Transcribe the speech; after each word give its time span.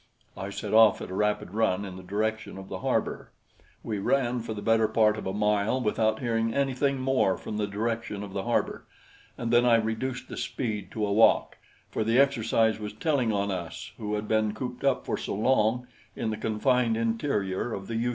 I 0.35 0.49
set 0.49 0.73
off 0.73 0.99
at 1.03 1.11
a 1.11 1.13
rapid 1.13 1.53
run 1.53 1.85
in 1.85 1.95
the 1.95 2.01
direction 2.01 2.57
of 2.57 2.69
the 2.69 2.79
harbor. 2.79 3.29
We 3.83 3.99
ran 3.99 4.39
for 4.39 4.55
the 4.55 4.61
better 4.63 4.87
part 4.87 5.15
of 5.15 5.27
a 5.27 5.31
mile 5.31 5.79
without 5.79 6.21
hearing 6.21 6.55
anything 6.55 6.99
more 6.99 7.37
from 7.37 7.57
the 7.57 7.67
direction 7.67 8.23
of 8.23 8.33
the 8.33 8.41
harbor, 8.41 8.85
and 9.37 9.53
then 9.53 9.63
I 9.63 9.75
reduced 9.75 10.27
the 10.27 10.37
speed 10.37 10.89
to 10.93 11.05
a 11.05 11.13
walk, 11.13 11.59
for 11.91 12.03
the 12.03 12.17
exercise 12.17 12.79
was 12.79 12.93
telling 12.93 13.31
on 13.31 13.51
us 13.51 13.91
who 13.99 14.15
had 14.15 14.27
been 14.27 14.55
cooped 14.55 14.83
up 14.83 15.05
for 15.05 15.17
so 15.19 15.35
long 15.35 15.85
in 16.15 16.31
the 16.31 16.35
confined 16.37 16.97
interior 16.97 17.71
of 17.71 17.85
the 17.85 17.93
U 17.97 17.99
33. 18.05 18.09